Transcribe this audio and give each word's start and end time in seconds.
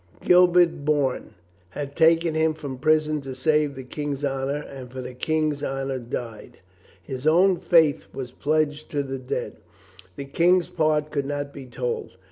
Gilbert 0.23 0.83
Bourne 0.83 1.35
had 1.69 1.95
taken 1.95 2.33
him 2.33 2.55
from 2.55 2.79
prison 2.79 3.21
to 3.21 3.35
save 3.35 3.75
the 3.75 3.83
King's 3.83 4.25
honor 4.25 4.59
and 4.63 4.91
for 4.91 4.99
the 4.99 5.13
King's 5.13 5.61
honor 5.61 5.99
died. 5.99 6.57
His 7.03 7.27
own 7.27 7.57
faith 7.59 8.07
was 8.11 8.31
pledged 8.31 8.89
to 8.89 9.03
the 9.03 9.19
dead. 9.19 9.57
The 10.15 10.25
King's 10.25 10.69
part 10.69 11.11
could 11.11 11.27
not 11.27 11.53
be 11.53 11.67
told. 11.67 12.17